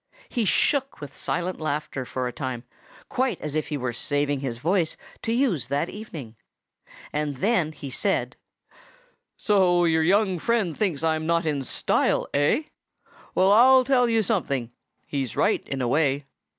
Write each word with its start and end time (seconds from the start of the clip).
He 0.29 0.45
shook 0.45 0.99
with 0.99 1.15
silent 1.15 1.61
laughter 1.61 2.05
for 2.05 2.27
a 2.27 2.33
time, 2.33 2.63
quite 3.07 3.39
as 3.39 3.53
if 3.53 3.67
he 3.67 3.77
were 3.77 3.93
saving 3.93 4.39
his 4.39 4.57
voice 4.57 4.97
to 5.21 5.31
use 5.31 5.67
that 5.67 5.89
evening. 5.89 6.37
And 7.13 7.35
then 7.37 7.71
he 7.71 7.91
said: 7.91 8.35
"So 9.37 9.85
your 9.85 10.01
young 10.01 10.39
friend 10.39 10.75
thinks 10.75 11.03
I'm 11.03 11.27
not 11.27 11.45
in 11.45 11.61
style, 11.61 12.27
eh?... 12.33 12.63
Well, 13.35 13.51
I'll 13.51 13.83
tell 13.83 14.09
you 14.09 14.23
something: 14.23 14.71
he's 15.05 15.35
right, 15.35 15.61
in 15.67 15.83
a 15.83 15.87
way. 15.87 16.25